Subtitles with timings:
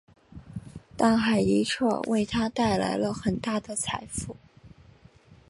[0.97, 4.35] 但海迪彻为他带来了很大的财富。